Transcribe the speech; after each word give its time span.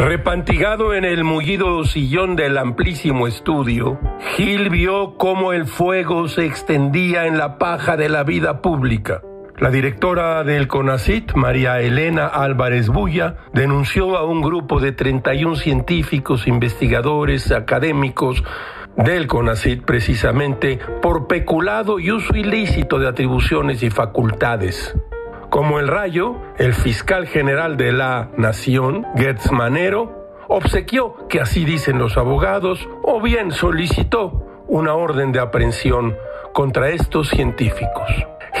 Apantigado 0.00 0.94
en 0.94 1.04
el 1.04 1.24
mullido 1.24 1.84
sillón 1.84 2.36
del 2.36 2.56
amplísimo 2.56 3.26
estudio, 3.26 3.98
Gil 4.36 4.70
vio 4.70 5.16
cómo 5.16 5.52
el 5.52 5.66
fuego 5.66 6.28
se 6.28 6.46
extendía 6.46 7.26
en 7.26 7.36
la 7.36 7.58
paja 7.58 7.96
de 7.96 8.08
la 8.08 8.22
vida 8.22 8.62
pública. 8.62 9.22
La 9.58 9.70
directora 9.70 10.44
del 10.44 10.68
CONACIT, 10.68 11.34
María 11.34 11.80
Elena 11.80 12.28
Álvarez 12.28 12.88
Bulla, 12.88 13.38
denunció 13.52 14.16
a 14.16 14.24
un 14.24 14.40
grupo 14.40 14.78
de 14.78 14.92
31 14.92 15.56
científicos, 15.56 16.46
investigadores, 16.46 17.50
académicos 17.50 18.44
del 18.96 19.26
CONACIT 19.26 19.84
precisamente 19.84 20.78
por 21.02 21.26
peculado 21.26 21.98
y 21.98 22.12
uso 22.12 22.36
ilícito 22.36 23.00
de 23.00 23.08
atribuciones 23.08 23.82
y 23.82 23.90
facultades. 23.90 24.94
Como 25.50 25.80
el 25.80 25.88
rayo, 25.88 26.36
el 26.58 26.74
fiscal 26.74 27.26
general 27.26 27.76
de 27.76 27.90
la 27.90 28.28
Nación, 28.36 29.04
Gertz 29.16 29.50
Manero, 29.50 30.44
obsequió, 30.46 31.26
que 31.28 31.40
así 31.40 31.64
dicen 31.64 31.98
los 31.98 32.16
abogados, 32.16 32.88
o 33.02 33.20
bien 33.20 33.50
solicitó 33.50 34.64
una 34.68 34.94
orden 34.94 35.32
de 35.32 35.40
aprehensión 35.40 36.16
contra 36.54 36.90
estos 36.90 37.30
científicos. 37.30 38.08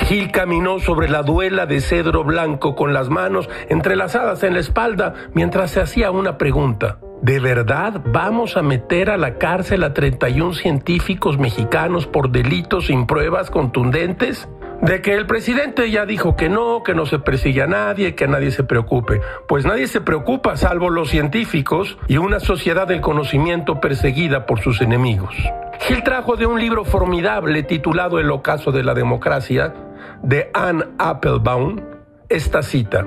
Gil 0.06 0.32
caminó 0.32 0.80
sobre 0.80 1.08
la 1.08 1.22
duela 1.22 1.64
de 1.66 1.80
cedro 1.80 2.24
blanco 2.24 2.74
con 2.74 2.92
las 2.92 3.08
manos 3.08 3.48
entrelazadas 3.68 4.42
en 4.42 4.54
la 4.54 4.60
espalda 4.60 5.14
mientras 5.32 5.70
se 5.70 5.80
hacía 5.80 6.10
una 6.10 6.38
pregunta. 6.38 6.98
¿De 7.22 7.38
verdad 7.38 8.00
vamos 8.06 8.56
a 8.56 8.62
meter 8.62 9.10
a 9.10 9.16
la 9.16 9.38
cárcel 9.38 9.84
a 9.84 9.94
31 9.94 10.54
científicos 10.54 11.38
mexicanos 11.38 12.08
por 12.08 12.30
delitos 12.30 12.86
sin 12.86 13.06
pruebas 13.06 13.48
contundentes? 13.48 14.48
De 14.82 15.02
que 15.02 15.14
el 15.14 15.26
presidente 15.26 15.90
ya 15.90 16.06
dijo 16.06 16.36
que 16.36 16.48
no, 16.48 16.82
que 16.82 16.94
no 16.94 17.04
se 17.04 17.18
persigue 17.18 17.62
a 17.62 17.66
nadie, 17.66 18.14
que 18.14 18.26
nadie 18.26 18.50
se 18.50 18.64
preocupe. 18.64 19.20
Pues 19.46 19.66
nadie 19.66 19.86
se 19.86 20.00
preocupa 20.00 20.56
salvo 20.56 20.88
los 20.88 21.10
científicos 21.10 21.98
y 22.08 22.16
una 22.16 22.40
sociedad 22.40 22.88
del 22.88 23.02
conocimiento 23.02 23.80
perseguida 23.80 24.46
por 24.46 24.60
sus 24.60 24.80
enemigos. 24.80 25.34
Gil 25.80 26.02
trajo 26.02 26.36
de 26.36 26.46
un 26.46 26.58
libro 26.58 26.84
formidable 26.84 27.62
titulado 27.62 28.18
El 28.18 28.30
ocaso 28.30 28.72
de 28.72 28.82
la 28.82 28.94
democracia, 28.94 29.74
de 30.22 30.50
Anne 30.54 30.84
Applebaum, 30.98 31.80
esta 32.28 32.62
cita. 32.62 33.06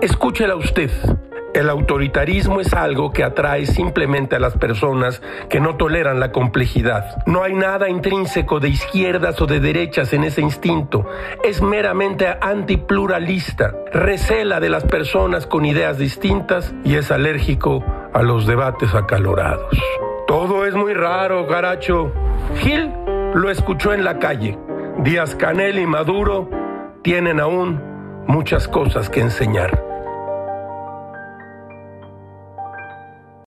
Escúchela 0.00 0.56
usted. 0.56 0.90
El 1.54 1.70
autoritarismo 1.70 2.60
es 2.60 2.74
algo 2.74 3.10
que 3.10 3.24
atrae 3.24 3.64
simplemente 3.66 4.36
a 4.36 4.38
las 4.38 4.56
personas 4.56 5.22
que 5.48 5.60
no 5.60 5.76
toleran 5.76 6.20
la 6.20 6.30
complejidad. 6.30 7.24
No 7.26 7.42
hay 7.42 7.54
nada 7.54 7.88
intrínseco 7.88 8.60
de 8.60 8.68
izquierdas 8.68 9.40
o 9.40 9.46
de 9.46 9.58
derechas 9.58 10.12
en 10.12 10.24
ese 10.24 10.42
instinto. 10.42 11.06
Es 11.42 11.62
meramente 11.62 12.28
antipluralista, 12.40 13.74
recela 13.92 14.60
de 14.60 14.68
las 14.68 14.84
personas 14.84 15.46
con 15.46 15.64
ideas 15.64 15.98
distintas 15.98 16.74
y 16.84 16.96
es 16.96 17.10
alérgico 17.10 17.82
a 18.12 18.22
los 18.22 18.46
debates 18.46 18.94
acalorados. 18.94 19.76
Todo 20.26 20.66
es 20.66 20.74
muy 20.74 20.92
raro, 20.92 21.46
Garacho. 21.46 22.12
Gil 22.56 22.92
lo 23.34 23.50
escuchó 23.50 23.94
en 23.94 24.04
la 24.04 24.18
calle. 24.18 24.58
Díaz 24.98 25.34
Canel 25.34 25.78
y 25.78 25.86
Maduro 25.86 26.50
tienen 27.02 27.40
aún 27.40 27.80
muchas 28.26 28.68
cosas 28.68 29.08
que 29.08 29.20
enseñar. 29.20 29.87